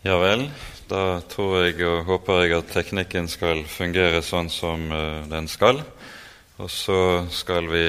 [0.00, 0.46] Ja vel.
[0.88, 5.82] Da tror jeg og håper jeg at teknikken skal fungere sånn som uh, den skal.
[6.56, 7.84] Og så skal vi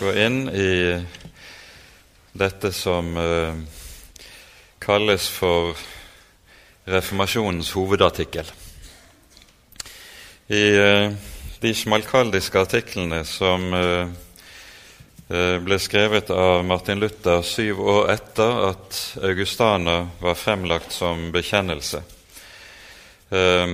[0.00, 0.72] gå inn i
[2.34, 3.54] dette som uh,
[4.82, 5.78] kalles for
[6.90, 8.50] reformasjonens hovedartikkel.
[10.50, 11.14] I uh,
[11.62, 14.25] de smalkaldiske artiklene som Eh,
[15.26, 22.02] ble skrevet av Martin Luther syv år etter at Augustana var fremlagt som bekjennelse.
[23.30, 23.66] Eh,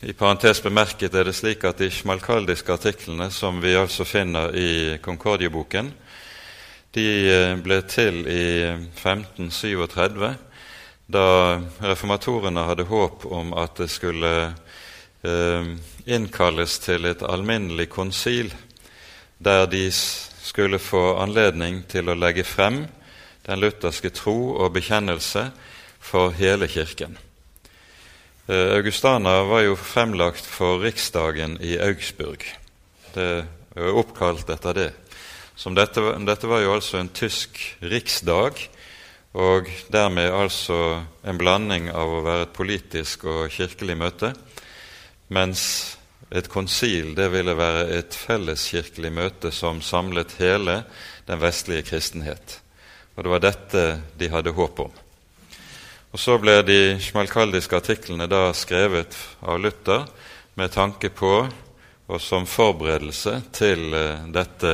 [0.00, 4.98] I parentes bemerket er det slik at de smalkaldiske artiklene, som vi altså finner i
[5.00, 5.88] Konkordieboken,
[6.92, 10.34] de eh, ble til i 1537,
[11.10, 11.26] da
[11.80, 14.34] reformatorene hadde håp om at det skulle
[16.08, 18.54] innkalles til et alminnelig konsil
[19.36, 19.90] der de
[20.60, 22.82] skulle få anledning til å legge frem
[23.46, 25.46] den lutherske tro og bekjennelse
[26.04, 27.14] for hele Kirken.
[28.44, 32.44] Eh, Augustana var jo fremlagt for riksdagen i Augsburg.
[33.14, 34.90] Det oppkalt etter det.
[35.80, 38.60] Dette, dette, var jo altså en tysk riksdag,
[39.32, 44.34] og dermed altså en blanding av å være et politisk og kirkelig møte,
[45.32, 45.96] mens
[46.30, 50.82] et konsil det ville være et felleskirkelig møte som samlet hele
[51.26, 52.60] den vestlige kristenhet.
[53.16, 53.84] Og det var dette
[54.18, 54.92] de hadde håp om.
[56.10, 60.06] Og Så ble de smalkaldiske artiklene da skrevet av Luther
[60.58, 61.34] med tanke på
[62.10, 64.72] og som forberedelse til eh, dette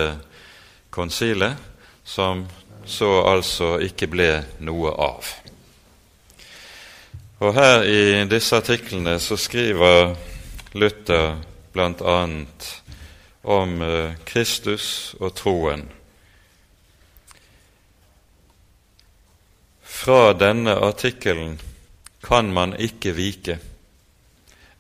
[0.91, 1.57] konsilet,
[2.05, 2.47] som
[2.87, 4.31] så altså ikke ble
[4.65, 5.29] noe av.
[7.45, 10.15] Og Her i disse artiklene så skriver
[10.77, 11.39] Luther
[11.73, 12.19] bl.a.
[13.43, 15.87] om eh, Kristus og troen.
[19.83, 21.57] Fra denne artikkelen
[22.27, 23.59] kan man ikke vike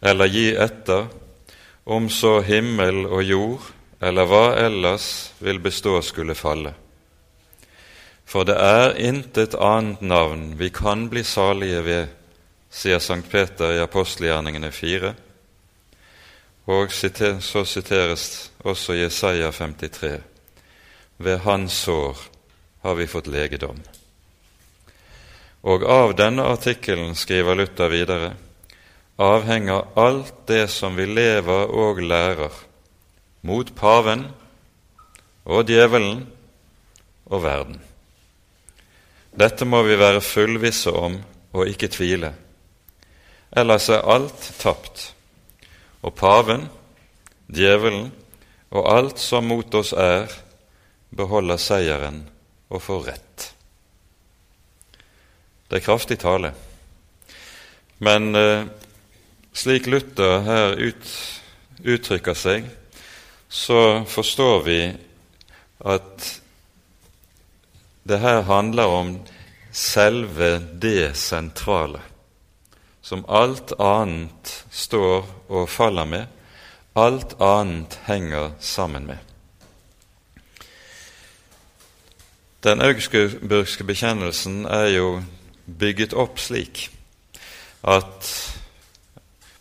[0.00, 1.06] eller gi etter
[1.84, 3.70] om så himmel og jord
[4.04, 6.74] eller hva ellers vil bestå skulle falle.
[8.26, 12.08] For det er intet annet navn vi kan bli salige ved,
[12.70, 15.14] sier Sankt Peter i apostelgjerningene 4.
[16.66, 20.20] Og så siteres også Jesaja 53.:
[21.18, 22.18] Ved hans sår
[22.82, 23.78] har vi fått legedom.
[25.62, 28.34] Og av denne artikkelen, skriver Luther videre,
[29.18, 32.52] avhenger alt det som vi lever og lærer,
[33.42, 34.26] mot paven
[35.44, 36.26] og djevelen
[37.26, 37.80] og verden.
[39.38, 41.20] Dette må vi være fullvisse om
[41.52, 42.34] og ikke tvile,
[43.56, 45.12] ellers er alt tapt
[46.06, 46.68] og paven,
[47.50, 48.12] djevelen
[48.70, 50.30] og alt som mot oss er,
[51.16, 52.22] beholder seieren
[52.70, 53.46] og får rett.
[55.66, 56.52] Det er kraftig tale.
[57.98, 58.66] Men eh,
[59.56, 61.12] slik Luther her ut,
[61.82, 62.66] uttrykker seg,
[63.48, 64.80] så forstår vi
[65.86, 66.26] at
[68.06, 69.16] det her handler om
[69.74, 72.02] selve det sentrale
[73.06, 76.26] som alt annet står og faller med,
[76.98, 79.20] alt annet henger sammen med.
[82.66, 85.10] Den augsburgske bekjennelsen er jo
[85.66, 86.88] bygget opp slik
[87.86, 88.30] at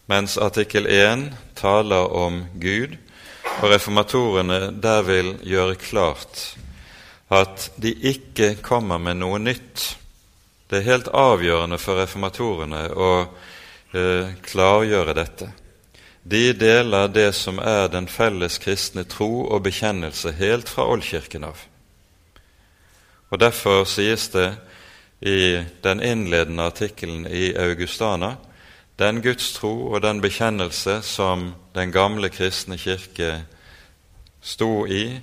[0.09, 1.27] mens artikkel 1
[1.59, 2.95] taler om Gud,
[3.61, 6.47] og reformatorene der vil gjøre klart
[7.29, 9.85] at de ikke kommer med noe nytt
[10.69, 13.11] det er helt avgjørende for reformatorene å
[13.93, 15.51] eh, klargjøre dette.
[16.25, 21.59] De deler det som er den felles kristne tro og bekjennelse helt fra oldkirken av.
[23.29, 24.55] Og Derfor sies det
[25.21, 28.35] i den innledende artikkelen i Augustana
[28.99, 33.43] den gudstro og den bekjennelse som den gamle kristne kirke
[34.41, 35.19] sto i,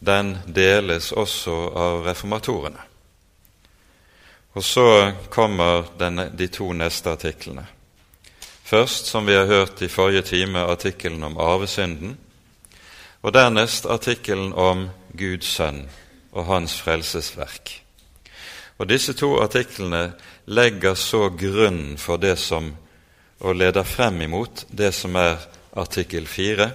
[0.00, 2.91] den deles også av reformatorene.
[4.54, 7.64] Og så kommer denne, de to neste artiklene.
[8.64, 12.18] Først, som vi har hørt i forrige time, artikkelen om arvesynden.
[13.22, 14.88] Og dernest artikkelen om
[15.18, 15.86] Guds sønn
[16.32, 17.78] og hans frelsesverk.
[18.78, 20.12] Og Disse to artiklene
[20.46, 22.72] legger så grunnen for det som
[23.42, 25.40] og leder frem imot det som er
[25.76, 26.68] artikkel 4,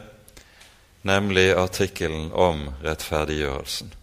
[1.07, 3.94] nemlig artikkelen om rettferdiggjørelsen.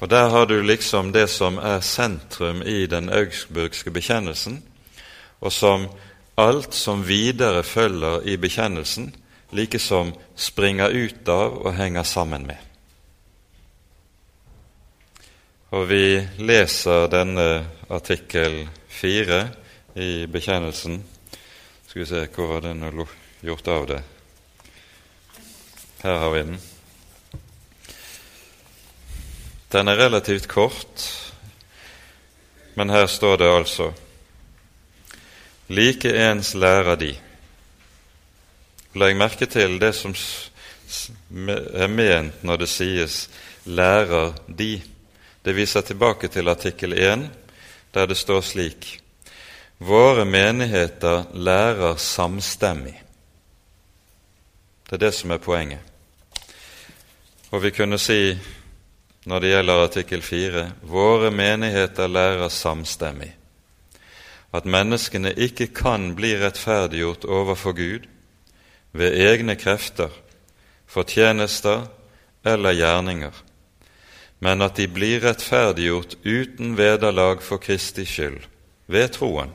[0.00, 4.62] Og Der har du liksom det som er sentrum i den augsburgske bekjennelsen,
[5.40, 5.88] og som
[6.36, 9.14] alt som videre følger i bekjennelsen,
[9.52, 12.60] likesom springer ut av og henger sammen med.
[15.70, 19.42] Og vi leser denne artikkel 4
[19.96, 21.00] i bekjennelsen.
[21.88, 22.84] Skal vi se, hvor var den
[23.42, 24.02] gjort av det?
[26.02, 26.75] Her har vi den.
[29.72, 31.06] Den er relativt kort,
[32.74, 33.92] men her står det altså
[35.68, 37.16] Like ens lærer de.
[38.94, 40.14] Legg merke til det som
[41.74, 43.28] er ment når det sies
[43.66, 44.86] 'lærer de'.
[45.44, 47.30] Det viser tilbake til artikkel 1,
[47.94, 49.00] der det står slik
[49.78, 53.02] Våre menigheter lærer samstemmig.
[54.84, 55.78] Det er det som er poenget.
[57.50, 58.38] Og vi kunne si,
[59.26, 63.32] når det gjelder artikkel 4, våre menigheter lærer samstemmig
[64.56, 68.06] at menneskene ikke kan bli rettferdiggjort overfor Gud
[68.96, 70.08] ved egne krefter,
[70.86, 71.86] fortjenester
[72.46, 73.34] eller gjerninger,
[74.40, 78.40] men at de blir rettferdiggjort uten vederlag for Kristi skyld,
[78.86, 79.52] ved troen,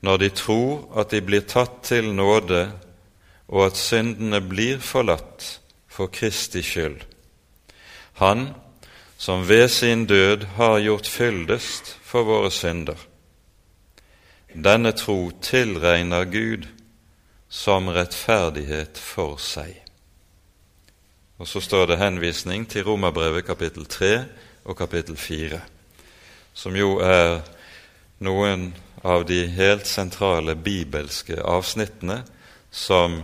[0.00, 2.70] når de tror at de blir tatt til nåde,
[3.48, 6.98] og at syndene blir forlatt for Kristi skyld.
[8.16, 8.48] Han
[9.16, 12.96] som ved sin død har gjort fyldest for våre synder.
[14.52, 16.66] Denne tro tilregner Gud
[17.48, 19.74] som rettferdighet for seg.
[21.36, 24.24] Og så står det henvisning til Romerbrevet kapittel 3
[24.64, 25.60] og kapittel 4,
[26.56, 27.42] som jo er
[28.24, 28.70] noen
[29.04, 32.22] av de helt sentrale bibelske avsnittene
[32.72, 33.20] som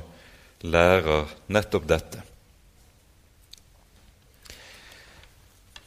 [0.61, 2.21] lærer nettopp dette.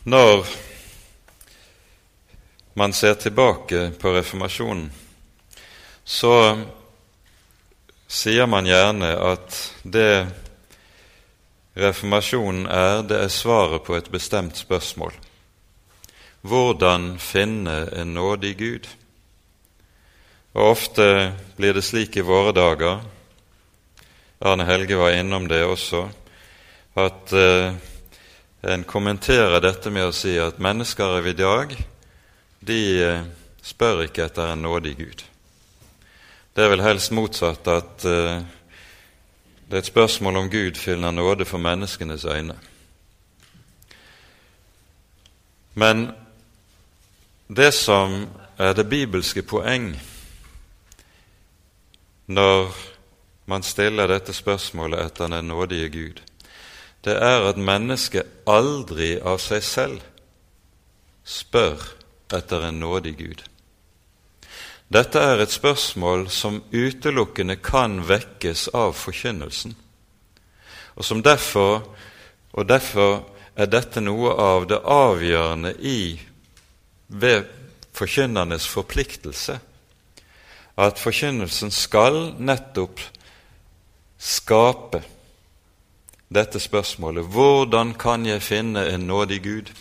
[0.06, 0.46] Når
[2.74, 4.92] man ser tilbake på reformasjonen,
[6.04, 6.34] så
[8.06, 10.28] sier man gjerne at det
[11.74, 15.18] reformasjonen er, det er svaret på et bestemt spørsmål.
[16.46, 18.92] Hvordan finne en nådig Gud?
[20.54, 23.02] Og Ofte blir det slik i våre dager,
[24.46, 26.06] Arne Helge var innom det også,
[26.94, 27.74] at eh,
[28.66, 31.76] en kommenterer dette med å si at mennesker av i dag
[32.66, 33.26] de eh,
[33.62, 35.24] spør ikke etter en nådig Gud.
[36.56, 38.40] Det er vel helst motsatt, at uh,
[39.68, 42.56] det er et spørsmål om Gud finner nåde for menneskenes øyne.
[45.74, 46.06] Men
[47.52, 49.92] det som er det bibelske poeng
[52.26, 52.72] når
[53.46, 56.22] man stiller dette spørsmålet etter den nådige Gud,
[57.06, 60.06] det er at mennesket aldri av seg selv
[61.26, 61.82] spør
[62.34, 63.44] etter en nådig Gud.
[64.90, 69.74] Dette er et spørsmål som utelukkende kan vekkes av forkynnelsen,
[70.96, 71.82] og som derfor,
[72.54, 73.26] og derfor
[73.56, 76.20] er dette noe av det avgjørende i
[77.08, 77.50] ved
[77.96, 79.58] forkynnernes forpliktelse,
[80.78, 83.02] at forkynnelsen skal nettopp
[84.20, 85.02] skape
[86.36, 89.72] dette spørsmålet hvordan kan jeg finne en nådig Gud?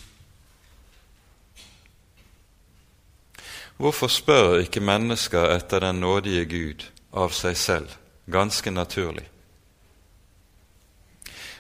[3.77, 7.97] Hvorfor spør ikke mennesker etter den nådige Gud av seg selv,
[8.31, 9.27] ganske naturlig?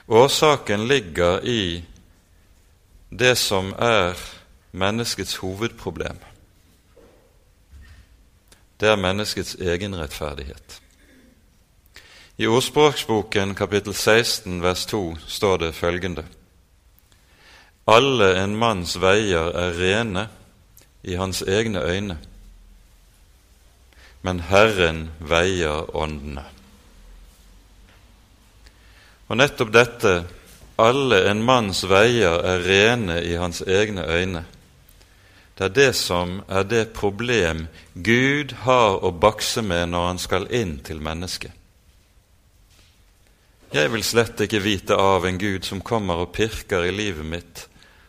[0.08, 1.82] Årsaken ligger i
[3.10, 4.14] det som er
[4.72, 6.18] menneskets hovedproblem.
[8.80, 10.83] Det er menneskets egenrettferdighet.
[12.36, 16.24] I Ordspråksboken kapittel 16 vers 2 står det følgende.:
[17.86, 20.24] Alle en manns veier er rene
[21.02, 22.18] i hans egne øyne,
[24.22, 26.42] men Herren veier åndene.
[29.28, 30.24] Og nettopp dette,
[30.78, 34.44] alle en manns veier er rene i hans egne øyne,
[35.58, 40.50] det er det som er det problem Gud har å bakse med når han skal
[40.50, 41.52] inn til mennesket.
[43.74, 47.62] Jeg vil slett ikke vite av en Gud som kommer og pirker i livet mitt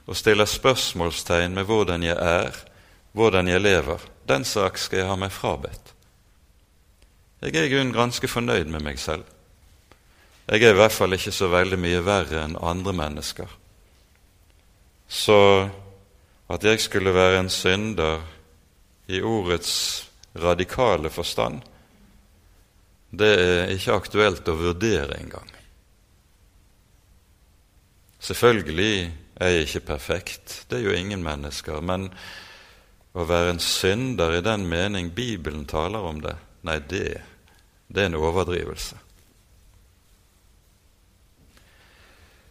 [0.05, 2.53] og stiller spørsmålstegn med hvordan jeg er,
[3.17, 5.95] hvordan jeg lever, den sak skal jeg ha meg frabedt.
[7.41, 9.25] Jeg er i grunnen ganske fornøyd med meg selv.
[10.45, 13.49] Jeg er i hvert fall ikke så veldig mye verre enn andre mennesker.
[15.09, 15.39] Så
[16.45, 18.21] at jeg skulle være en synder
[19.09, 20.05] i ordets
[20.37, 21.65] radikale forstand,
[23.19, 25.51] det er ikke aktuelt å vurdere engang.
[28.25, 32.09] Selvfølgelig er jeg ikke perfekt, det er jo ingen mennesker, men
[33.15, 36.33] å være en synder i den mening Bibelen taler om det,
[36.65, 37.21] nei, det,
[37.87, 38.97] det er en overdrivelse.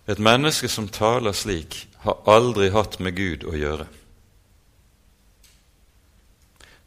[0.08, 3.86] Et menneske som taler slik, har aldri hatt med Gud å gjøre.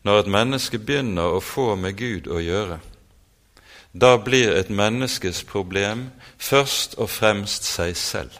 [0.07, 2.77] når et menneske begynner å få med Gud å gjøre,
[4.01, 8.35] da blir et menneskes problem først og fremst seg selv.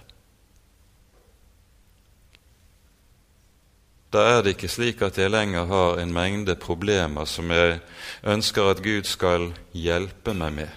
[4.14, 7.80] Da er det ikke slik at jeg lenger har en mengde problemer som jeg
[8.24, 10.70] ønsker at Gud skal hjelpe meg med.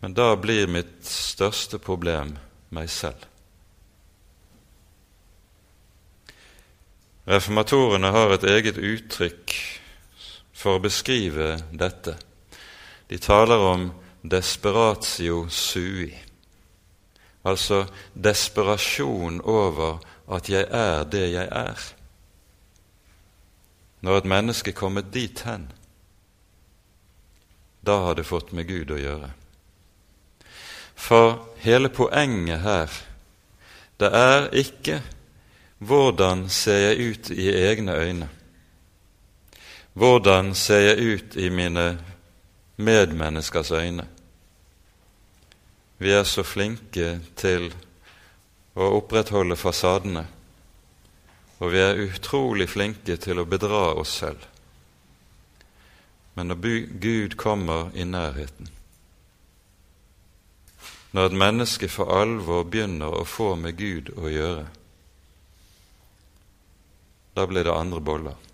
[0.00, 2.36] Men da blir mitt største problem
[2.70, 3.26] meg selv.
[7.26, 9.54] Reformatorene har et eget uttrykk
[10.54, 12.14] for å beskrive dette.
[13.08, 16.10] De taler om desperatio sui,
[17.42, 17.84] altså
[18.14, 21.84] desperasjon over at jeg er det jeg er.
[24.02, 25.68] Når et menneske er kommet dit hen,
[27.86, 29.30] da har det fått med Gud å gjøre.
[30.96, 32.90] For hele poenget her,
[34.00, 35.00] det er ikke
[35.78, 38.28] hvordan ser jeg ut i egne øyne?
[39.92, 41.86] Hvordan ser jeg ut i mine
[42.76, 44.06] medmenneskers øyne?
[45.98, 47.70] Vi er så flinke til
[48.76, 50.26] å opprettholde fasadene,
[51.58, 54.42] og vi er utrolig flinke til å bedra oss selv.
[56.36, 58.68] Men når Gud kommer i nærheten,
[61.16, 64.66] når et menneske for alvor begynner å få med Gud å gjøre,
[67.36, 68.45] da blir det andre boller.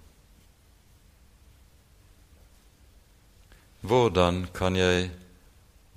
[3.83, 5.11] Hvordan kan jeg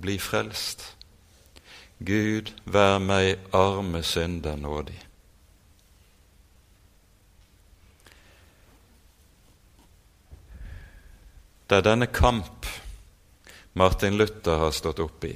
[0.01, 0.83] bli frelst?
[2.05, 4.97] Gud, vær meg arme synder nådig.
[11.65, 12.67] Det er denne kamp
[13.73, 15.33] Martin Luther har stått opp i.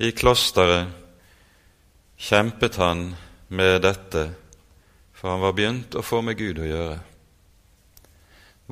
[0.00, 0.92] I klosteret
[2.20, 3.10] kjempet han
[3.48, 4.28] med dette
[5.20, 6.94] for han var begynt å få med Gud å gjøre.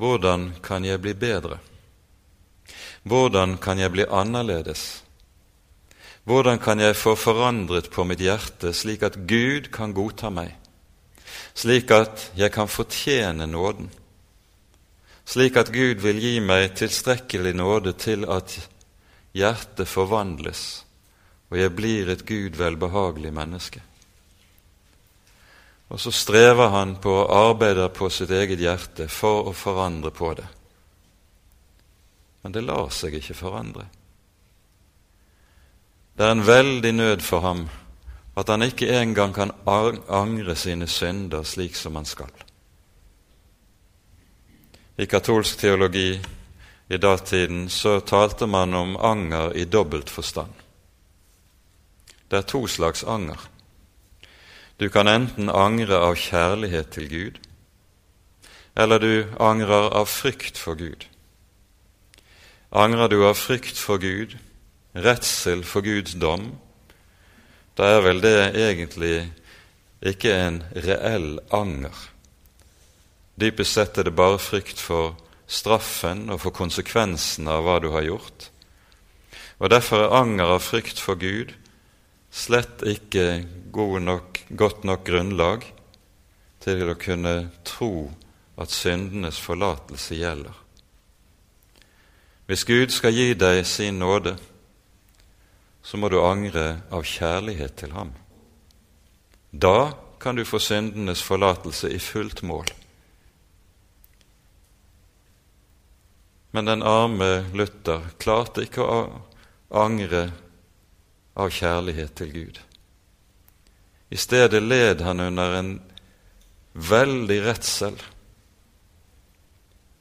[0.00, 1.58] Hvordan kan jeg bli bedre?
[3.08, 5.02] Hvordan kan jeg bli annerledes?
[6.28, 10.50] Hvordan kan jeg få forandret på mitt hjerte slik at Gud kan godta meg,
[11.56, 13.88] slik at jeg kan fortjene nåden,
[15.24, 18.58] slik at Gud vil gi meg tilstrekkelig nåde til at
[19.32, 20.66] hjertet forvandles
[21.48, 23.80] og jeg blir et Gud velbehagelig menneske?
[25.88, 30.34] Og så strever han på å arbeide på sitt eget hjerte for å forandre på
[30.36, 30.44] det.
[32.48, 33.82] Men det lar seg ikke forandre.
[36.16, 37.66] Det er en veldig nød for ham
[38.40, 42.30] at han ikke engang kan angre sine synder slik som han skal.
[44.96, 46.06] I katolsk teologi
[46.88, 50.56] i datiden så talte man om anger i dobbelt forstand.
[52.30, 53.44] Det er to slags anger.
[54.80, 57.38] Du kan enten angre av kjærlighet til Gud,
[58.72, 61.10] eller du angrer av frykt for Gud.
[62.70, 64.34] Angrer du av frykt for Gud,
[64.92, 66.50] redsel for Guds dom,
[67.80, 69.30] da er vel det egentlig
[70.04, 71.96] ikke en reell anger.
[73.40, 75.16] Dypest sett er det bare frykt for
[75.48, 78.50] straffen og for konsekvensene av hva du har gjort.
[79.64, 81.56] Og Derfor er anger av frykt for Gud
[82.28, 85.64] slett ikke nok, godt nok grunnlag
[86.60, 88.10] til å kunne tro
[88.60, 90.67] at syndenes forlatelse gjelder.
[92.48, 94.38] Hvis Gud skal gi deg sin nåde,
[95.84, 98.14] så må du angre av kjærlighet til ham.
[99.52, 102.70] Da kan du få syndenes forlatelse i fullt mål.
[106.56, 109.00] Men den arme Luther klarte ikke å
[109.68, 110.30] angre
[111.36, 112.62] av kjærlighet til Gud.
[114.08, 115.74] I stedet led han under en
[116.72, 118.00] veldig redsel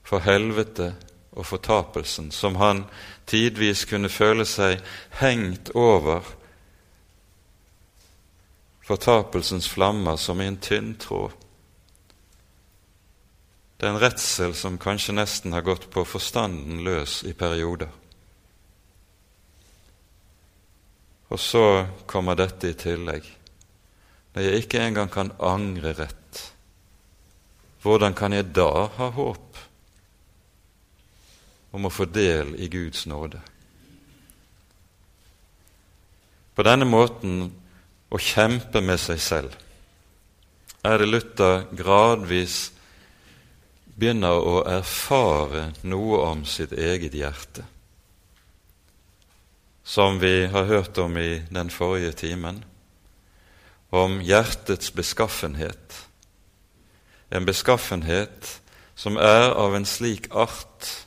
[0.07, 0.93] for helvete
[1.38, 2.84] og fortapelsen, som han
[3.29, 4.82] tidvis kunne føle seg
[5.22, 6.25] hengt over
[8.88, 11.36] fortapelsens flammer som i en tynn tråd.
[13.77, 17.91] Det er en redsel som kanskje nesten har gått på forstanden løs i perioder.
[21.27, 23.27] Og så kommer dette i tillegg.
[24.34, 26.41] Når jeg ikke engang kan angre rett,
[27.84, 29.66] hvordan kan jeg da ha håp
[31.77, 33.39] om å få del i Guds nåde?
[36.57, 37.51] På denne måten
[38.10, 39.55] å kjempe med seg selv
[40.88, 42.60] er det Luther gradvis
[43.98, 47.65] begynner å erfare noe om sitt eget hjerte
[49.88, 52.57] som vi har hørt om i den forrige timen,
[53.89, 55.96] om hjertets beskaffenhet.
[57.31, 58.50] En beskaffenhet
[59.00, 61.06] som er av en slik art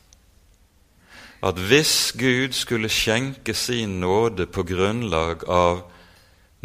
[1.40, 5.86] at hvis Gud skulle skjenke sin nåde på grunnlag av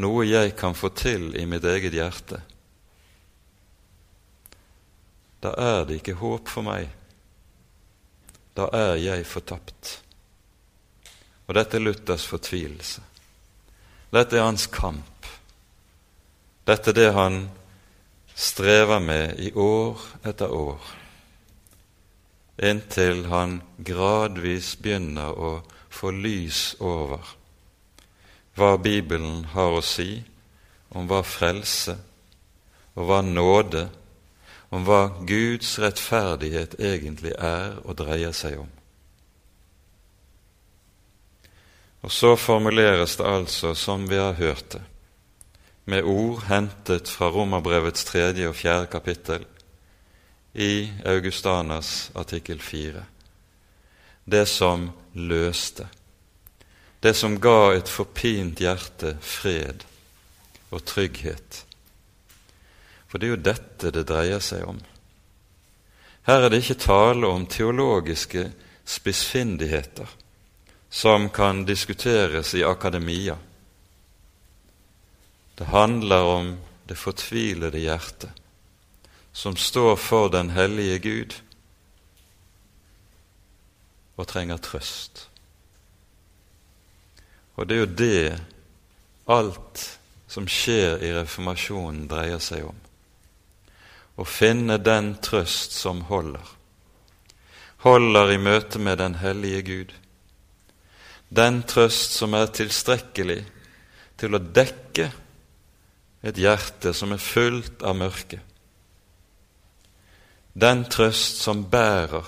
[0.03, 2.41] noe jeg kan få til i mitt eget hjerte,
[5.43, 6.89] da er det ikke håp for meg.
[8.55, 9.91] Da er jeg fortapt.
[11.45, 13.03] Og dette er Luthers fortvilelse.
[14.15, 15.27] Dette er hans kamp.
[16.65, 17.43] Dette er det han
[18.35, 20.81] strever med i år etter år,
[22.57, 25.51] inntil han gradvis begynner å
[25.91, 27.35] få lys over
[28.55, 30.23] hva Bibelen har å si
[30.95, 31.97] om hva frelse
[32.95, 33.89] og hva nåde,
[34.71, 38.71] om hva Guds rettferdighet egentlig er og dreier seg om.
[42.05, 44.83] Og så formuleres det altså som vi har hørt det,
[45.85, 49.43] med ord hentet fra Romerbrevets tredje og fjerde kapittel
[50.55, 53.03] i Augustanas artikkel 4.
[54.23, 55.87] Det som løste,
[56.99, 59.83] det som ga et forpint hjerte fred
[60.71, 61.65] og trygghet.
[63.07, 64.79] For det er jo dette det dreier seg om.
[66.25, 68.47] Her er det ikke tale om teologiske
[68.87, 70.07] spissfindigheter
[70.89, 73.35] som kan diskuteres i akademia.
[75.55, 76.55] Det handler om
[76.87, 78.44] det fortvilede hjertet
[79.35, 81.35] som står for den hellige Gud
[84.15, 85.25] og trenger trøst.
[87.59, 88.39] Og det er jo det
[89.27, 89.83] alt
[90.31, 92.79] som skjer i reformasjonen, dreier seg om.
[94.15, 96.47] Å finne den trøst som holder.
[97.83, 99.95] Holder i møte med den hellige Gud
[101.29, 103.41] den trøst som er tilstrekkelig
[104.19, 105.09] til å dekke
[106.25, 108.39] et hjerte som er fullt av mørke.
[110.55, 112.23] Den trøst som bærer,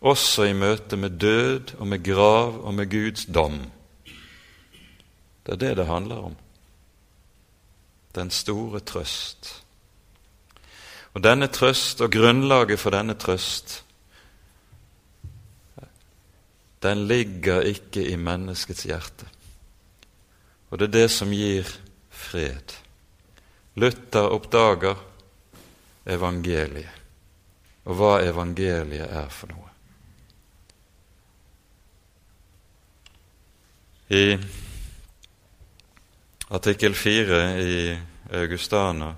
[0.00, 3.60] også i møte med død og med grav og med Guds dom.
[5.46, 6.36] Det er det det handler om.
[8.14, 9.62] Den store trøst.
[11.14, 13.84] Og denne trøst og grunnlaget for denne trøst
[16.82, 19.28] den ligger ikke i menneskets hjerte.
[20.70, 21.68] Og det er det som gir
[22.10, 22.74] fred.
[23.78, 24.98] Luther oppdager
[26.06, 27.01] evangeliet,
[27.84, 29.68] og hva evangeliet er for noe.
[34.12, 34.36] I
[36.52, 37.76] artikkel 4 i
[38.42, 39.14] Augustana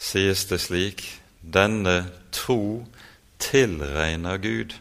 [0.00, 1.04] sies det slik
[1.40, 1.98] denne
[2.32, 2.86] tro
[3.38, 4.74] tilregner Gud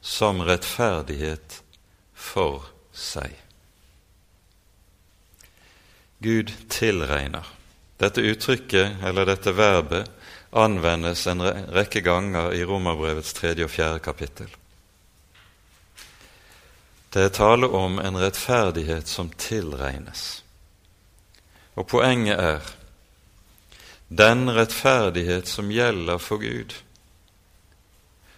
[0.00, 1.60] som rettferdighet
[2.14, 3.36] for seg.
[6.24, 7.44] Gud tilregner.
[8.00, 10.08] Dette uttrykket, eller dette verbet,
[10.54, 11.42] anvendes en
[11.74, 14.48] rekke ganger i Romerbrevets tredje og fjerde kapittel.
[17.14, 20.42] Det er tale om en rettferdighet som tilregnes.
[21.74, 22.72] Og poenget er
[24.08, 26.74] den rettferdighet som gjelder for Gud,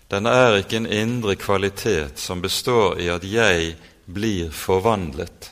[0.08, 3.74] den er ikke en indre kvalitet som består i at jeg
[4.06, 5.50] blir forvandlet,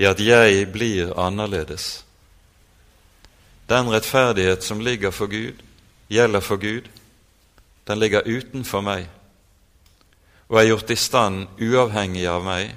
[0.00, 2.04] i at jeg blir annerledes.
[3.72, 5.62] Den rettferdighet som ligger for Gud,
[6.12, 6.88] gjelder for Gud,
[7.88, 9.08] den ligger utenfor meg
[10.52, 12.74] og er gjort i stand uavhengig av meg.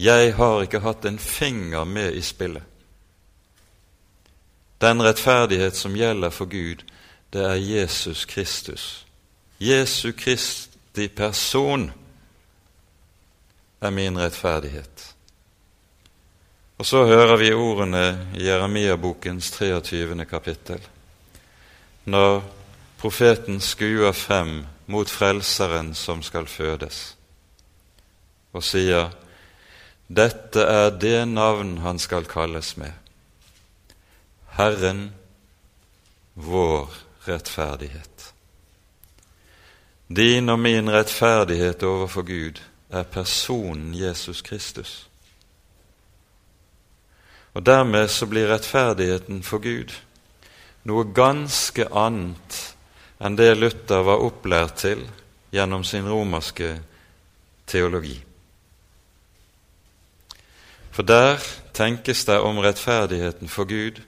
[0.00, 2.62] Jeg har ikke hatt en finger med i spillet.
[4.80, 6.86] Den rettferdighet som gjelder for Gud,
[7.32, 9.06] det er Jesus Kristus
[9.60, 11.90] Jesu Kristi person
[13.80, 15.15] er min rettferdighet.
[16.78, 20.24] Og så hører vi ordene i Jeremia-bokens 23.
[20.28, 20.80] kapittel,
[22.04, 22.42] når
[22.98, 27.16] profeten skuer frem mot Frelseren som skal fødes,
[28.52, 29.08] og sier:"
[30.06, 32.92] Dette er det navn han skal kalles med.
[34.54, 35.14] Herren
[36.34, 36.92] vår
[37.26, 38.34] rettferdighet.
[40.08, 45.08] Din og min rettferdighet overfor Gud er personen Jesus Kristus.
[47.56, 49.94] Og Dermed så blir rettferdigheten for Gud
[50.86, 52.58] noe ganske annet
[53.16, 55.06] enn det Luther var opplært til
[55.54, 56.74] gjennom sin romerske
[57.66, 58.18] teologi.
[60.92, 61.40] For der
[61.76, 64.02] tenkes det om rettferdigheten for Gud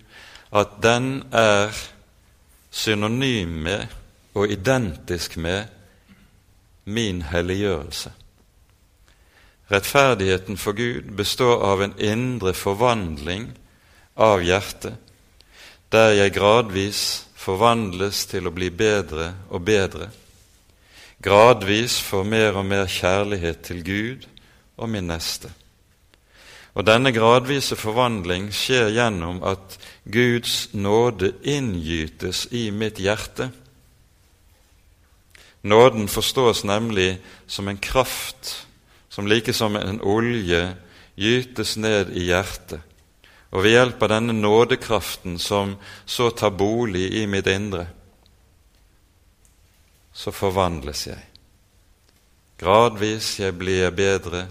[0.53, 1.73] at den er
[2.71, 3.89] synonym med
[4.37, 5.73] og identisk med
[6.85, 8.13] min helliggjørelse.
[9.69, 13.51] Rettferdigheten for Gud består av en indre forvandling
[14.17, 14.97] av hjertet,
[15.93, 17.03] der jeg gradvis
[17.37, 20.09] forvandles til å bli bedre og bedre,
[21.21, 24.29] gradvis får mer og mer kjærlighet til Gud
[24.77, 25.53] og min neste.
[26.79, 29.77] Og denne gradvise forvandling skjer gjennom at
[30.07, 33.49] Guds nåde inngytes i mitt hjerte.
[35.67, 37.17] Nåden forstås nemlig
[37.51, 38.68] som en kraft
[39.19, 40.77] som like som en olje
[41.15, 42.79] gytes ned i hjertet,
[43.51, 45.73] og ved hjelp av denne nådekraften som
[46.07, 47.89] så tar bolig i mitt indre,
[50.15, 51.19] så forvandles jeg.
[52.63, 54.45] Gradvis jeg blir bedre,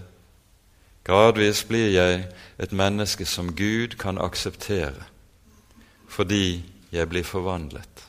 [1.00, 2.28] gradvis blir jeg
[2.60, 5.08] et menneske som Gud kan akseptere,
[6.12, 6.60] fordi
[6.92, 8.08] jeg blir forvandlet.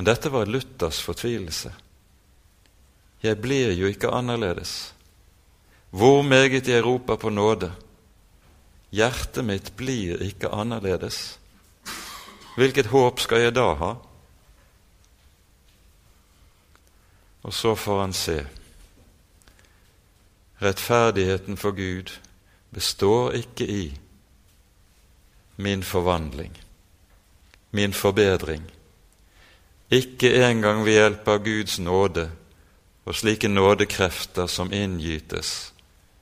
[0.00, 1.83] Men dette var Luthers fortvilelse.
[3.24, 4.92] Jeg blir jo ikke annerledes.
[5.90, 7.70] Hvor meget jeg roper på nåde.
[8.92, 11.38] Hjertet mitt blir ikke annerledes.
[12.56, 13.94] Hvilket håp skal jeg da ha?
[17.42, 18.36] Og så får han se.
[20.62, 22.12] Rettferdigheten for Gud
[22.70, 23.98] består ikke i
[25.56, 26.56] min forvandling,
[27.70, 28.62] min forbedring.
[29.90, 32.30] Ikke engang ved hjelp av Guds nåde
[33.04, 35.72] og slike nådekrefter som inngytes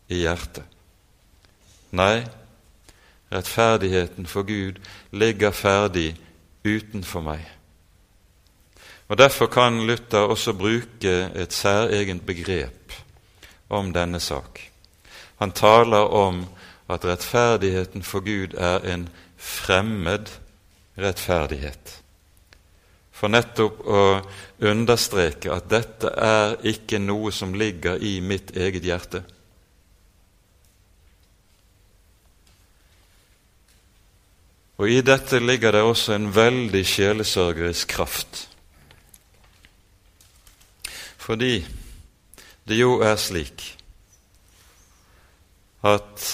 [0.09, 0.65] i hjertet.
[1.93, 2.25] Nei,
[3.33, 4.81] rettferdigheten for Gud
[5.13, 6.15] ligger ferdig
[6.65, 7.45] utenfor meg.
[9.09, 12.93] Og Derfor kan Luther også bruke et særegent begrep
[13.69, 14.61] om denne sak.
[15.39, 16.47] Han taler om
[16.89, 20.31] at rettferdigheten for Gud er en fremmed
[20.99, 22.02] rettferdighet.
[23.23, 23.99] For nettopp å
[24.67, 29.21] understreke at dette er ikke noe som ligger i mitt eget hjerte.
[34.83, 38.41] Og i dette ligger det også en veldig sjelesørgerisk kraft.
[41.23, 41.61] Fordi
[42.67, 43.69] det jo er slik
[45.87, 46.27] at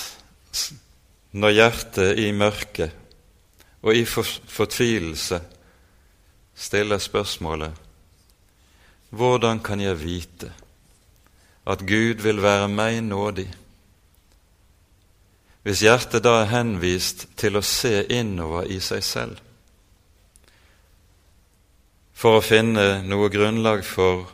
[1.37, 2.97] når hjertet i mørket
[3.85, 5.45] og i fortvilelse
[6.59, 7.85] stiller spørsmålet
[9.15, 10.51] hvordan kan jeg vite
[11.69, 13.49] at Gud vil være meg nådig?
[15.63, 19.45] Hvis hjertet da er henvist til å se innover i seg selv
[22.19, 24.27] for å finne noe grunnlag for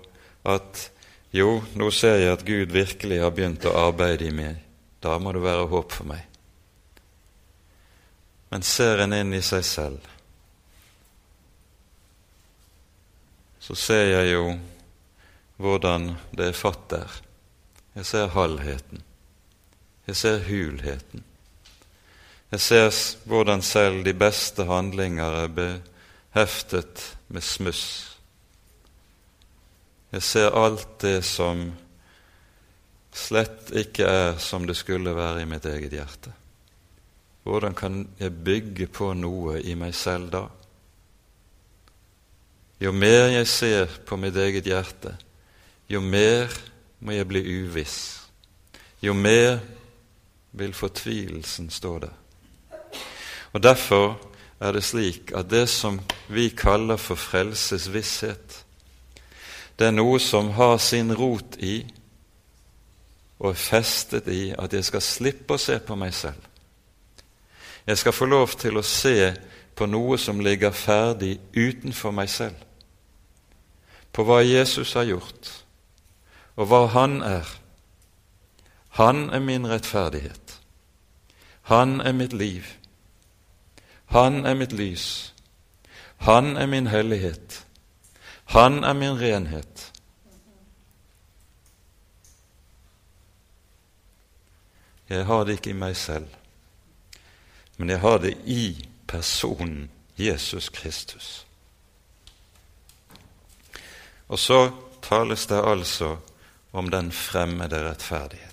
[0.48, 0.87] at
[1.34, 4.60] jo, nå ser jeg at Gud virkelig har begynt å arbeide i meg.
[5.02, 6.22] Da må det være håp for meg.
[8.54, 10.13] Men ser en inn i seg selv,
[13.64, 14.46] så ser jeg jo
[15.57, 17.20] hvordan det er fatt der.
[17.94, 19.00] Jeg ser halvheten.
[20.05, 21.24] Jeg ser hulheten.
[22.53, 22.90] Jeg ser
[23.24, 28.14] hvordan selv de beste handlinger er beheftet med smuss
[30.14, 31.64] jeg ser alt det som
[33.14, 36.31] slett ikke er som det skulle være i mitt eget hjerte.
[37.42, 40.44] Hvordan kan jeg bygge på noe i meg selv da?
[42.80, 45.14] Jo mer jeg ser på mitt eget hjerte,
[45.88, 46.52] jo mer
[47.00, 47.98] må jeg bli uviss.
[49.02, 49.58] Jo mer
[50.52, 52.14] vil fortvilelsen stå der.
[53.52, 54.18] Og Derfor
[54.60, 58.64] er det slik at det som vi kaller for frelsesvisshet,
[59.78, 61.82] det er noe som har sin rot i
[63.42, 66.38] og er festet i at jeg skal slippe å se på meg selv.
[67.87, 69.34] Jeg skal få lov til å se
[69.74, 72.56] på noe som ligger ferdig utenfor meg selv.
[74.14, 75.50] På hva Jesus har gjort,
[76.54, 77.48] og hva Han er.
[78.94, 80.60] Han er min rettferdighet.
[81.62, 82.64] Han er mitt liv.
[84.06, 85.34] Han er mitt lys.
[86.16, 87.66] Han er min hellighet.
[88.44, 89.92] Han er min renhet.
[95.08, 96.28] Jeg har det ikke i meg selv,
[97.76, 101.46] men jeg har det i personen Jesus Kristus.
[104.28, 104.70] Og så
[105.02, 106.16] tales det altså
[106.72, 108.50] om den fremmede rettferdighet.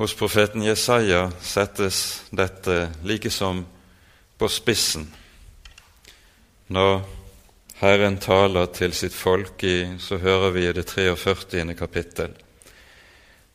[0.00, 3.66] Hos profeten Jesaja settes dette like som
[4.38, 5.10] på spissen
[6.70, 7.02] når
[7.80, 11.74] Herren taler til sitt folk i, så hører vi i det 43.
[11.74, 12.36] kapittel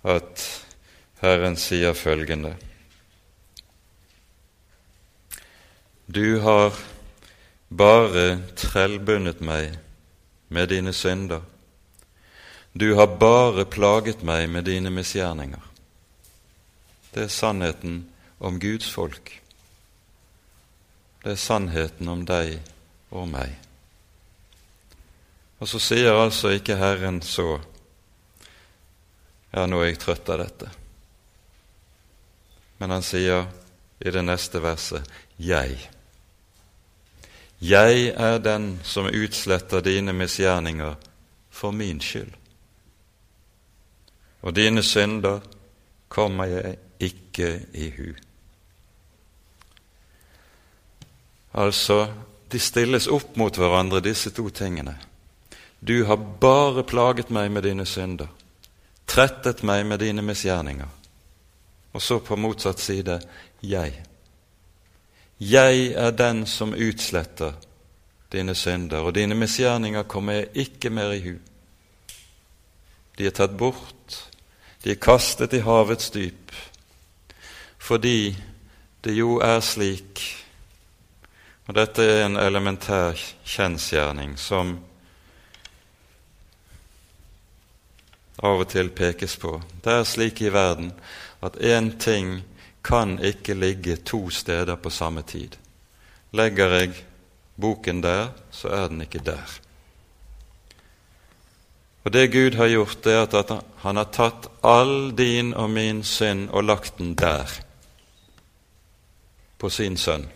[0.03, 0.45] at
[1.21, 2.55] Herren sier følgende
[6.05, 6.73] Du har
[7.69, 9.77] bare trellbundet meg
[10.47, 11.41] med dine synder.
[12.73, 15.63] Du har bare plaget meg med dine misgjerninger.
[17.13, 18.03] Det er sannheten
[18.37, 19.41] om Guds folk.
[21.23, 22.59] det er sannheten om deg
[23.09, 23.55] og meg.
[25.57, 27.61] Og så sier altså ikke Herren så
[29.55, 30.69] Ja, nå er jeg trøtt av dette.
[32.77, 33.47] Men han sier
[34.03, 35.07] i det neste verset
[35.39, 35.94] Jeg.
[37.65, 40.95] Jeg er den som utsletter dine misgjerninger
[41.49, 42.33] for min skyld.
[44.45, 45.39] Og dine synder
[46.11, 48.11] kommer jeg ikke i hu.
[51.55, 52.07] Altså,
[52.51, 54.97] de stilles opp mot hverandre, disse to tingene.
[55.79, 58.27] Du har bare plaget meg med dine synder,
[59.07, 60.91] trettet meg med dine misgjerninger.
[61.95, 63.21] Og så på motsatt side
[63.63, 64.03] jeg.
[65.39, 67.53] Jeg er den som utsletter
[68.31, 71.35] dine synder, og dine misgjerninger kommer jeg ikke mer i hu.
[73.17, 74.21] De er tatt bort,
[74.83, 76.51] de er kastet i havets dyp,
[77.77, 78.35] fordi
[79.03, 80.23] det jo er slik
[81.65, 84.75] og dette er en elementær kjensgjerning som
[88.45, 89.55] av og til pekes på.
[89.81, 90.91] Det er slik i verden
[91.45, 92.43] at én ting
[92.85, 95.57] kan ikke ligge to steder på samme tid.
[96.31, 96.93] Legger jeg
[97.57, 99.59] boken der, så er den ikke der.
[102.05, 106.03] Og Det Gud har gjort, det er at han har tatt all din og min
[106.03, 107.49] synd og lagt den der,
[109.57, 110.27] på sin sønn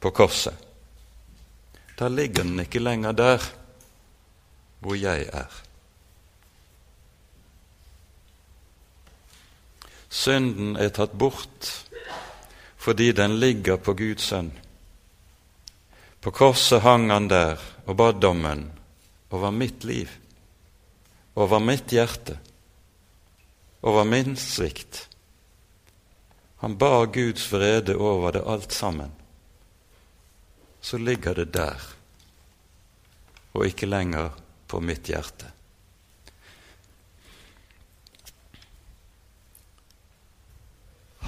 [0.00, 0.54] på korset.
[1.98, 3.42] Da ligger den ikke lenger der
[4.80, 5.69] hvor jeg er.
[10.10, 11.70] Synden er tatt bort
[12.80, 14.50] fordi den ligger på Guds sønn.
[16.20, 18.64] På korset hang han der og ba dommen
[19.30, 20.08] over mitt liv,
[21.36, 22.38] over mitt hjerte,
[23.84, 25.06] over min svikt.
[26.64, 29.12] Han bar Guds vrede over det alt sammen
[30.80, 31.80] så ligger det der,
[33.52, 34.30] og ikke lenger
[34.68, 35.50] på mitt hjerte.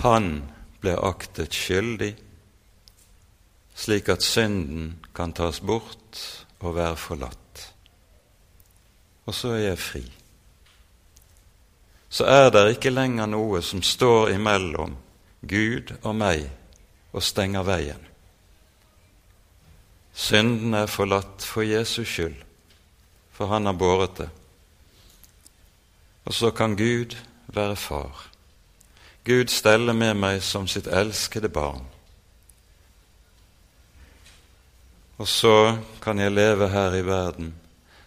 [0.02, 0.42] Han
[0.82, 2.16] ble aktet skyldig,
[3.78, 6.18] slik at synden kan tas bort
[6.58, 7.62] og være forlatt.
[9.26, 10.02] Og så er jeg fri.
[12.10, 14.96] Så er det ikke lenger noe som står imellom
[15.46, 16.48] Gud og meg
[17.12, 18.02] og stenger veien.
[20.12, 22.36] Synden er forlatt for Jesus skyld,
[23.32, 24.28] for han har båret det.
[26.26, 28.32] Og så kan Gud være far.
[29.24, 31.85] Gud stelle med meg som sitt elskede barn.
[35.22, 37.52] Og så kan jeg leve her i verden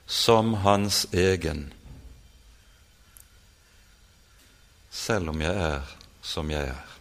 [0.06, 1.70] som hans egen,
[4.92, 6.92] selv om jeg er som jeg er.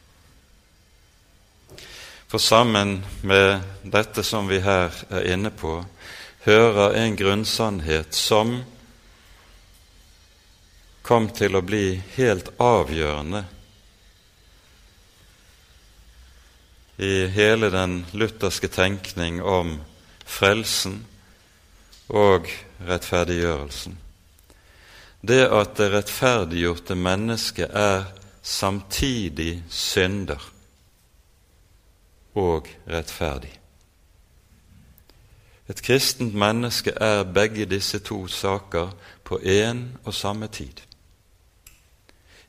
[2.30, 5.80] For sammen med dette som vi her er inne på,
[6.46, 8.60] hører en grunnsannhet som
[11.02, 13.44] kom til å bli helt avgjørende
[16.96, 19.80] i hele den lutherske tenkning om
[20.24, 21.06] frelsen
[22.08, 22.48] og
[22.86, 23.98] rettferdiggjørelsen.
[25.24, 28.04] Det at det rettferdiggjorte mennesket er
[28.42, 30.50] samtidig synder
[32.34, 33.52] og rettferdig.
[35.68, 38.90] Et kristent menneske er begge disse to saker
[39.24, 40.82] på én og samme tid.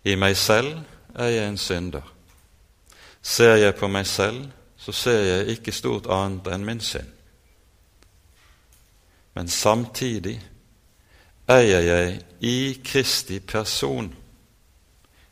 [0.04, 0.82] I meg selv
[1.16, 2.15] er jeg en synder.
[3.26, 4.44] Ser jeg på meg selv,
[4.78, 7.10] så ser jeg ikke stort annet enn min synd.
[9.34, 10.36] Men samtidig
[11.50, 14.12] eier jeg i Kristi person,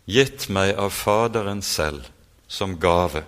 [0.09, 2.09] gitt meg av Faderen selv
[2.49, 3.23] som gave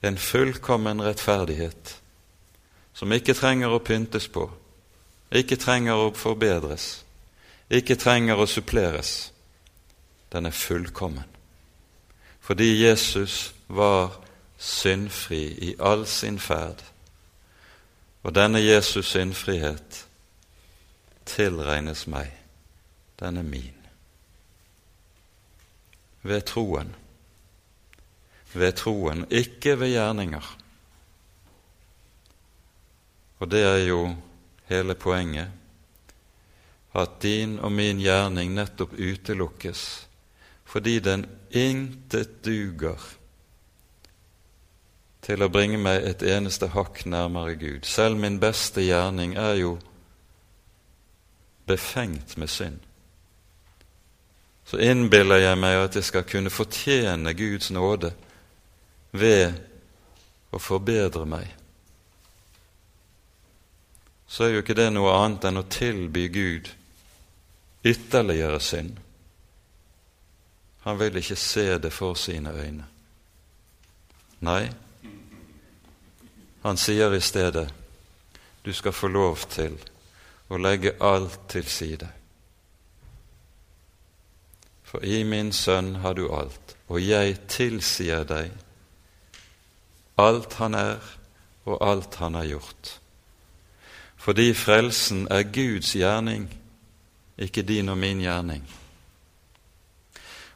[0.00, 1.96] en fullkommen rettferdighet
[2.96, 4.46] som ikke trenger å pyntes på,
[5.34, 6.86] ikke trenger å forbedres,
[7.68, 9.12] ikke trenger å suppleres.
[10.30, 11.39] Den er fullkommen.
[12.50, 14.16] Fordi Jesus var
[14.58, 16.82] syndfri i all sin ferd.
[18.22, 20.06] Og denne Jesus' syndfrihet
[21.26, 22.34] tilregnes meg.
[23.20, 23.76] Den er min.
[26.22, 26.90] Ved troen
[28.52, 30.56] ved troen, ikke ved gjerninger.
[33.38, 34.16] Og det er jo
[34.68, 35.50] hele poenget,
[36.94, 40.08] at din og min gjerning nettopp utelukkes
[40.70, 43.00] fordi den intet duger
[45.26, 47.84] til å bringe meg et eneste hakk nærmere Gud.
[47.84, 49.72] Selv min beste gjerning er jo
[51.66, 52.78] befengt med synd.
[54.64, 58.12] Så innbiller jeg meg at jeg skal kunne fortjene Guds nåde
[59.10, 59.58] ved
[60.54, 61.50] å forbedre meg,
[64.30, 66.70] så er jo ikke det noe annet enn å tilby Gud
[67.82, 69.00] ytterligere synd.
[70.80, 72.86] Han vil ikke se det for sine øyne.
[74.40, 74.70] Nei,
[76.62, 77.68] han sier i stedet
[78.64, 79.76] du skal få lov til
[80.48, 82.08] å legge alt til side.
[84.84, 88.50] For i min sønn har du alt, og jeg tilsier deg
[90.20, 91.00] alt han er,
[91.64, 93.00] og alt han har gjort.
[94.20, 96.44] Fordi frelsen er Guds gjerning,
[97.38, 98.66] ikke din og min gjerning.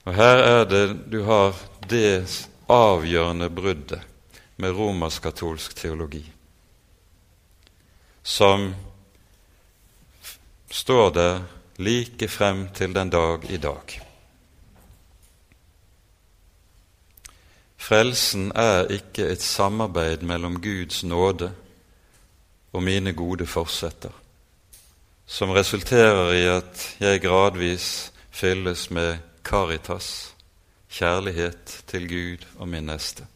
[0.05, 1.57] Og her er det du har
[1.89, 4.01] det avgjørende bruddet
[4.57, 6.23] med romersk-katolsk teologi,
[8.23, 8.75] som
[10.71, 11.43] står der
[11.79, 14.01] like frem til den dag i dag.
[17.77, 21.51] Frelsen er ikke et samarbeid mellom Guds nåde
[22.73, 24.13] og mine gode forsetter,
[25.27, 30.35] som resulterer i at jeg gradvis fylles med caritas,
[30.91, 33.27] kjærlighet til Gud og min neste.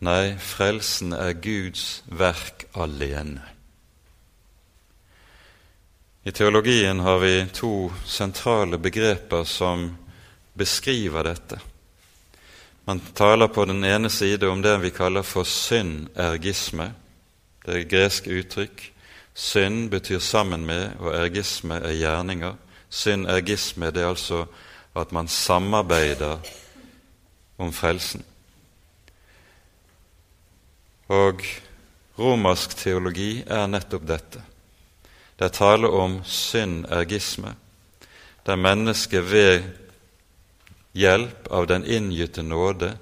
[0.00, 3.42] Nei, frelsen er Guds verk alene.
[6.24, 9.90] I teologien har vi to sentrale begreper som
[10.52, 11.60] beskriver dette.
[12.84, 16.90] Man taler på den ene side om det vi kaller for synd-ergisme.
[17.64, 18.82] Det er gresk uttrykk.
[19.34, 22.56] Synd betyr sammen med, og ergisme er gjerninger.
[22.90, 24.44] Synd-ergisme det er altså
[24.98, 26.38] at man samarbeider
[27.58, 28.24] om frelsen.
[31.08, 31.42] Og
[32.18, 34.42] romersk teologi er nettopp dette.
[35.38, 37.54] Det er tale om synergisme,
[38.46, 39.62] der mennesket ved
[40.92, 42.96] hjelp av den inngytte nåde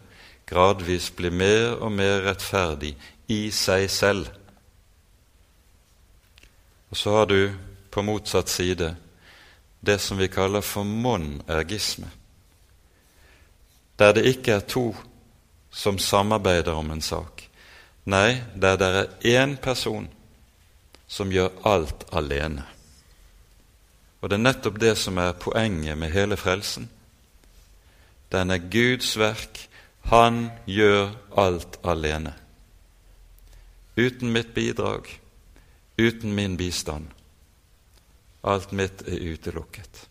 [0.48, 2.94] gradvis blir mer og mer rettferdig
[3.28, 4.28] i seg selv.
[6.88, 7.52] Og så har du
[7.92, 8.94] på motsatt side
[9.80, 12.10] det som vi kaller for monergisme,
[13.98, 14.96] der det ikke er to
[15.70, 17.44] som samarbeider om en sak.
[18.04, 20.08] Nei, der det er én person
[21.06, 22.64] som gjør alt alene.
[24.20, 26.88] Og det er nettopp det som er poenget med hele frelsen.
[28.32, 29.68] Den er Guds verk.
[30.08, 32.34] Han gjør alt alene.
[33.96, 35.08] Uten mitt bidrag,
[35.98, 37.06] uten min bistand.
[38.42, 40.04] Alt mitt er utelukket.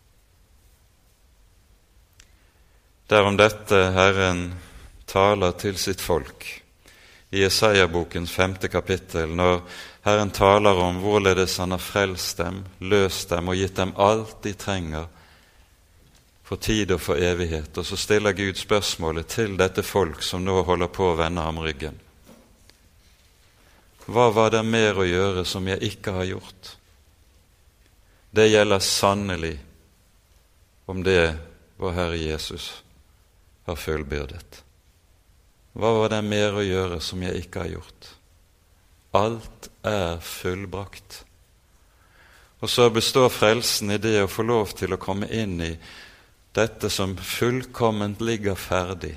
[3.08, 4.42] Er dette Herren
[5.08, 6.44] taler til sitt folk
[7.30, 9.62] i Jesaja-bokens femte kapittel, når
[10.04, 14.52] Herren taler om hvorledes Han har frelst dem, løst dem og gitt dem alt de
[14.52, 15.08] trenger
[16.48, 17.76] for tid og for evighet.
[17.76, 21.60] Og så stiller Gud spørsmålet til dette folk som nå holder på å vende ham
[21.60, 21.98] ryggen.
[24.08, 26.76] Hva var det mer å gjøre som jeg ikke har gjort?
[28.30, 29.58] Det gjelder sannelig
[30.86, 31.38] om det
[31.76, 32.82] vår Herre Jesus
[33.64, 34.62] har fullbyrdet.
[35.78, 38.10] Hva var det mer å gjøre som jeg ikke har gjort?
[39.16, 41.22] Alt er fullbrakt.
[42.58, 45.72] Og så består frelsen i det å få lov til å komme inn i
[46.56, 49.14] dette som fullkomment ligger ferdig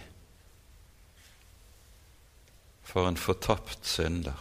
[2.92, 4.38] for en fortapt synder.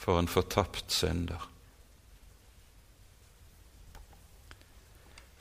[0.00, 1.51] For en fortapt synder.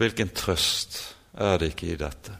[0.01, 0.95] Hvilken trøst
[1.37, 2.33] er det ikke i dette?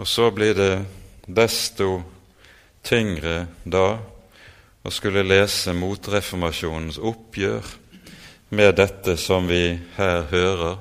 [0.00, 0.86] Og så blir det
[1.28, 1.98] desto
[2.82, 3.98] tyngre da
[4.82, 7.68] å skulle lese motreformasjonens oppgjør
[8.56, 10.80] med dette som vi her hører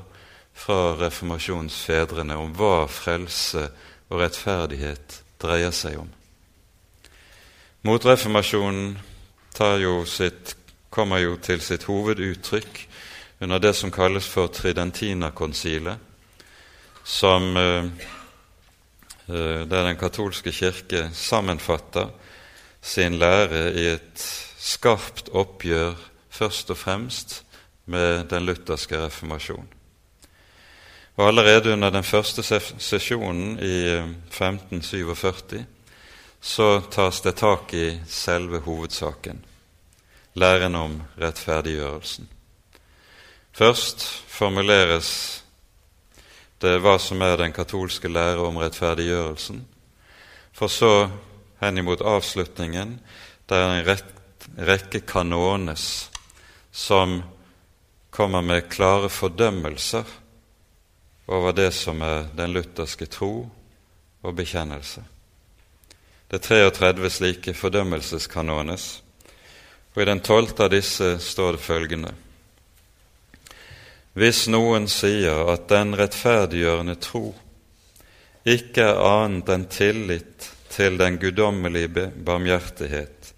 [0.55, 3.65] fra reformasjonsfedrene om hva frelse
[4.07, 6.07] og rettferdighet dreier seg om.
[7.83, 8.95] Motreformasjonen
[9.83, 10.55] jo sitt,
[10.89, 12.87] kommer jo til sitt hoveduttrykk
[13.41, 15.97] under det som kalles for Tridentina-konsilet,
[17.03, 18.09] som eh,
[19.31, 22.09] Eh, der den katolske kirke sammenfatter
[22.81, 24.23] sin lære i et
[24.59, 25.93] skarpt oppgjør
[26.29, 27.43] først og fremst
[27.85, 29.67] med den lutherske reformasjon.
[31.15, 32.43] Og Allerede under den første
[32.79, 34.01] sesjonen i
[34.33, 35.63] 1547 eh,
[36.41, 39.45] så tas det tak i selve hovedsaken,
[40.33, 42.29] læren om rettferdiggjørelsen.
[43.61, 45.07] Først formuleres
[46.63, 49.59] det hva som er den katolske lære om rettferdiggjørelsen.
[50.49, 51.11] For så
[51.61, 52.95] henimot avslutningen
[53.51, 55.83] der er en rekke kanones
[56.73, 57.19] som
[58.09, 60.09] kommer med klare fordømmelser
[61.29, 63.45] over det som er den lutherske tro
[64.23, 65.05] og bekjennelse.
[66.31, 68.89] Det er 33 slike fordømmelseskanones,
[69.93, 72.17] og i den tolvte av disse står det følgende
[74.13, 77.29] Hvis noen sier at den rettferdiggjørende tro
[78.43, 83.33] ikke er annet enn tillit til den guddommelige barmhjertighet,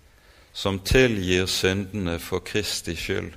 [0.53, 3.33] som tilgir syndene for Kristi skyld,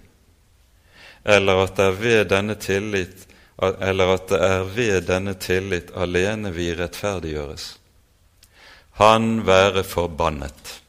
[1.25, 3.27] eller at det er ved denne tillit
[3.57, 7.79] ved denne tillit alene vi rettferdiggjøres.
[9.01, 10.83] Han være forbannet.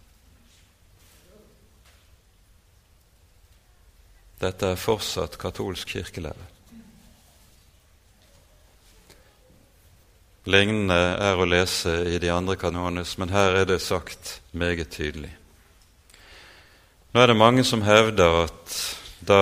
[4.37, 6.45] Dette er fortsatt katolsk kirkelære.
[10.47, 15.33] Lignende er å lese i de andre kanones, men her er det sagt meget tydelig.
[17.11, 18.77] Nå er det mange som hevder at
[19.27, 19.41] da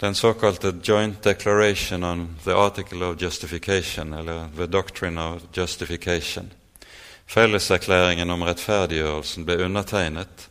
[0.00, 6.50] den såkalte Joint Declaration on the Article of Justification, eller The Doctrine of Justification,
[7.26, 10.48] felleserklæringen om rettferdiggjørelsen, ble undertegnet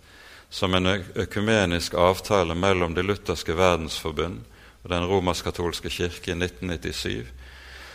[0.54, 0.86] som en
[1.16, 4.44] økumenisk avtale mellom Det lutherske verdensforbund
[4.84, 7.28] og Den romersk-katolske kirke i 1997,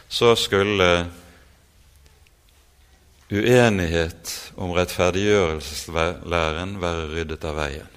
[0.09, 1.11] så skulle
[3.31, 7.89] uenighet om rettferdiggjørelseslæren være ryddet av veien.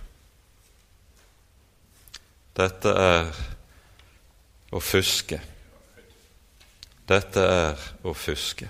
[2.60, 3.32] Dette er
[4.76, 5.40] å fuske.
[7.08, 8.68] Dette er å fuske.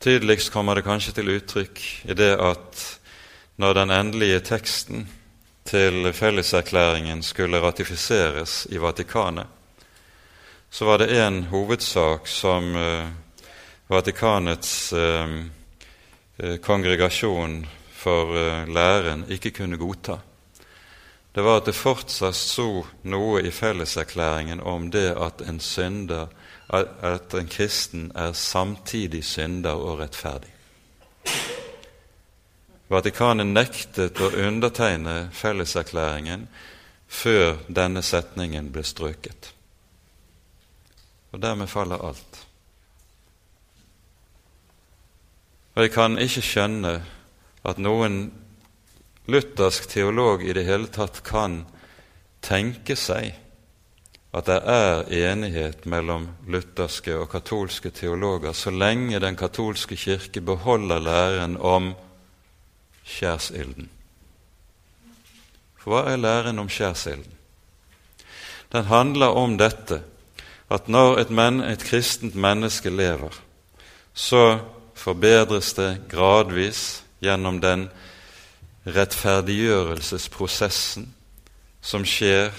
[0.00, 3.03] Tydeligst kommer det kanskje til uttrykk i det at
[3.56, 5.08] når den endelige teksten
[5.64, 9.46] til felleserklæringen skulle ratifiseres i Vatikanet,
[10.70, 13.08] så var det én hovedsak som uh,
[13.88, 15.40] Vatikanets uh,
[16.60, 18.34] kongregasjon for
[18.66, 20.18] læren ikke kunne godta
[21.34, 26.28] det var at det fortsatt sto noe i felleserklæringen om det at en synder,
[26.70, 30.52] at en kristen er samtidig synder og rettferdig.
[32.92, 36.46] Vatikanet nektet å undertegne felleserklæringen
[37.08, 39.52] før denne setningen ble strøket.
[41.32, 42.40] Og dermed faller alt.
[45.74, 46.98] Og jeg kan ikke skjønne
[47.66, 48.28] at noen
[49.26, 51.62] luthersk teolog i det hele tatt kan
[52.44, 53.32] tenke seg
[54.34, 61.00] at det er enighet mellom lutherske og katolske teologer så lenge den katolske kirke beholder
[61.00, 61.92] læren om
[63.04, 63.88] skjærsilden.
[65.78, 67.32] For hva er læren om skjærsilden?
[68.72, 70.02] Den handler om dette
[70.70, 73.40] at når et, men, et kristent menneske lever,
[74.14, 74.58] så
[74.94, 77.90] forbedres det gradvis gjennom den
[78.86, 81.14] rettferdiggjørelsesprosessen
[81.84, 82.50] som skjer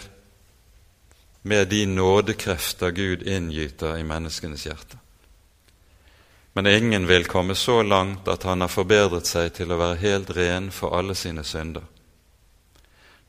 [1.43, 4.97] med de nådekrefter Gud inngyter i menneskenes hjerte.
[6.55, 10.29] Men ingen vil komme så langt at han har forbedret seg til å være helt
[10.37, 11.83] ren for alle sine synder.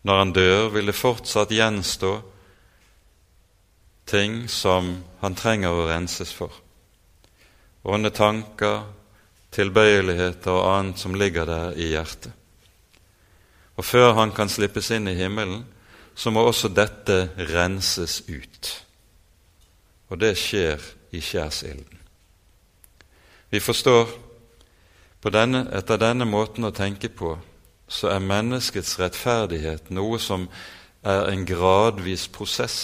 [0.07, 2.13] Når han dør, vil det fortsatt gjenstå
[4.07, 4.93] ting som
[5.25, 6.55] han trenger å renses for.
[7.83, 8.85] Onde tanker,
[9.51, 12.31] tilbøyeligheter og annet som ligger der i hjertet.
[13.75, 15.65] Og før han kan slippes inn i himmelen,
[16.15, 18.73] så må også dette renses ut.
[20.15, 21.96] Og det skjer i skjærsilden.
[23.51, 24.09] Vi forstår
[25.33, 27.35] denne, etter denne måten å tenke på
[27.89, 30.49] så er menneskets rettferdighet noe som
[31.07, 32.79] er en gradvis prosess.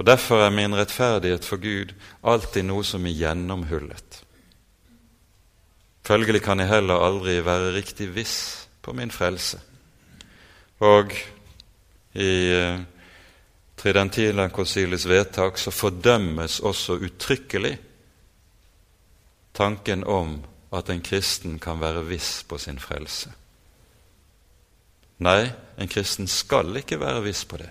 [0.00, 1.92] Og Derfor er min rettferdighet for Gud
[2.24, 4.22] alltid noe som er gjennomhullet.
[6.08, 8.38] Følgelig kan jeg heller aldri være riktig viss
[8.80, 9.60] på min frelse.
[10.80, 11.12] Og
[12.16, 12.80] i eh,
[13.80, 17.76] Tridentilakonsilets vedtak så fordømmes også uttrykkelig
[19.60, 20.38] tanken om
[20.72, 23.32] at en kristen kan være viss på sin frelse.
[25.20, 27.68] Nei, en kristen skal ikke være viss på det.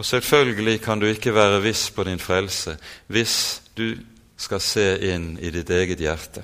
[0.00, 3.94] Og selvfølgelig kan du ikke være viss på din frelse hvis du
[4.40, 6.42] skal se inn i ditt eget hjerte.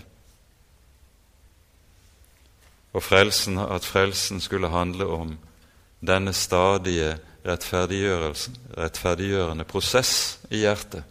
[2.93, 5.39] Og frelsen, at frelsen skulle handle om
[6.07, 11.03] denne stadige rettferdiggjørende prosess i hjertet.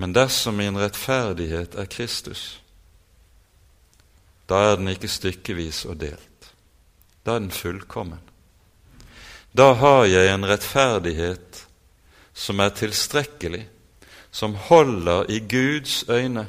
[0.00, 2.60] Men dersom min rettferdighet er Kristus,
[4.48, 6.46] da er den ikke stykkevis og delt.
[7.20, 8.22] Da er den fullkommen.
[9.52, 11.58] Da har jeg en rettferdighet
[12.32, 13.66] som er tilstrekkelig
[14.30, 16.46] som holder i Guds øyne,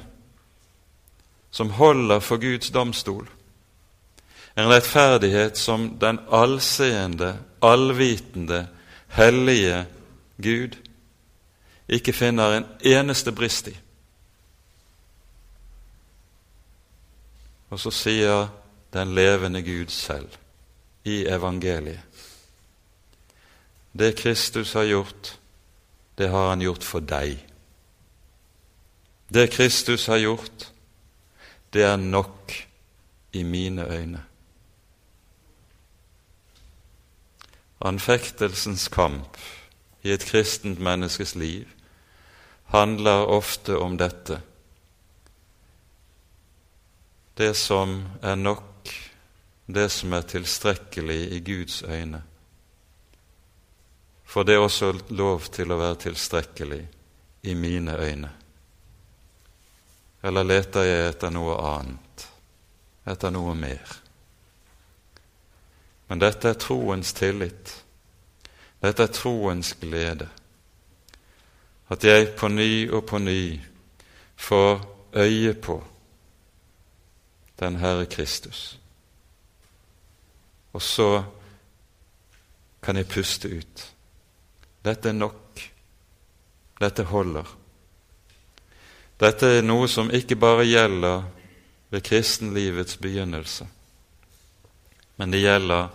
[1.51, 3.27] som holder for Guds domstol.
[4.55, 8.67] En rettferdighet som den allseende, allvitende,
[9.07, 9.85] hellige
[10.39, 10.79] Gud
[11.91, 13.75] ikke finner en eneste brist i.
[17.71, 18.47] Og så sier
[18.93, 20.29] den levende Gud selv
[21.03, 21.99] i evangeliet
[23.91, 25.39] Det Kristus har gjort,
[26.17, 27.39] det har han gjort for deg.
[29.27, 30.71] Det Kristus har gjort,
[31.73, 32.53] det er nok
[33.33, 34.23] i mine øyne.
[37.81, 39.37] Anfektelsens kamp
[40.03, 41.67] i et kristent menneskes liv
[42.71, 44.41] handler ofte om dette.
[47.33, 48.91] Det som er nok,
[49.65, 52.21] det som er tilstrekkelig i Guds øyne.
[54.23, 56.81] For det er også lov til å være tilstrekkelig
[57.43, 58.31] i mine øyne.
[60.23, 62.27] Eller leter jeg etter noe annet,
[63.03, 63.97] etter noe mer?
[66.07, 67.73] Men dette er troens tillit.
[68.79, 70.29] Dette er troens glede.
[71.91, 73.59] At jeg på ny og på ny
[74.39, 74.79] får
[75.13, 75.81] øye på
[77.59, 78.79] den Herre Kristus.
[80.73, 81.23] Og så
[82.81, 83.83] kan jeg puste ut.
[84.85, 85.61] Dette er nok.
[86.81, 87.45] Dette holder.
[89.21, 91.27] Dette er noe som ikke bare gjelder
[91.91, 93.67] ved kristenlivets begynnelse,
[95.19, 95.91] men det gjelder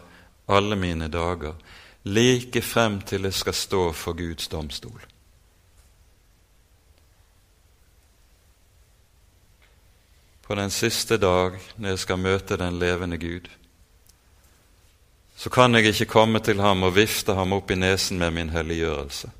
[0.46, 1.56] alle mine dager,
[2.04, 5.00] like frem til jeg skal stå for Guds domstol.
[10.46, 13.48] På den siste dag, når jeg skal møte den levende Gud,
[15.36, 18.52] så kan jeg ikke komme til ham og vifte ham opp i nesen med min
[18.54, 19.30] helliggjørelse.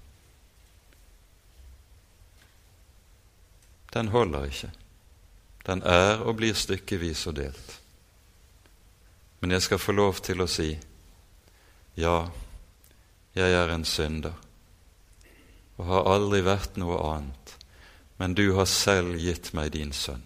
[3.95, 4.71] Den holder ikke.
[5.67, 7.81] Den er og blir stykkevis og delt.
[9.41, 10.73] Men jeg skal få lov til å si
[11.97, 12.27] ja,
[13.35, 14.35] jeg er en synder
[15.77, 17.53] og har aldri vært noe annet,
[18.17, 20.25] men du har selv gitt meg din sønn.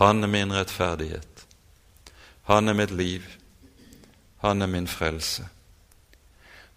[0.00, 1.46] Han er min rettferdighet.
[2.48, 3.26] Han er mitt liv.
[4.40, 5.44] Han er min frelse.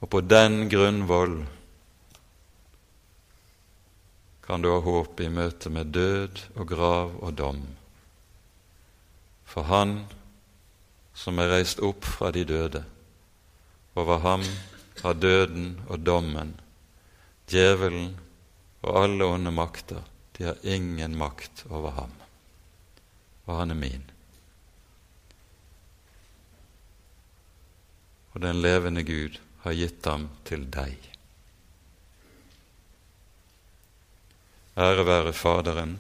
[0.04, 1.38] Og på den grunnvoll
[4.44, 7.62] kan du ha håp i møte med død og grav og dom.
[9.48, 10.02] For Han
[11.14, 12.82] som er reist opp fra de døde,
[13.96, 14.44] over ham
[15.04, 16.56] har døden og dommen,
[17.48, 18.16] djevelen
[18.82, 20.02] og alle onde makter,
[20.34, 22.23] de har ingen makt over ham.
[23.46, 24.06] Og han er min.
[28.34, 30.98] Og den levende Gud har gitt ham til deg.
[34.74, 36.00] Ære være Faderen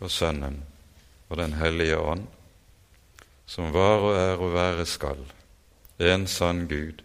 [0.00, 0.62] og Sønnen
[1.28, 2.26] og Den hellige ånd,
[3.46, 5.20] som var og er og være skal
[6.02, 7.02] en sann Gud,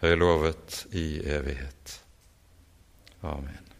[0.00, 2.00] høylovet i evighet.
[3.22, 3.71] Amen.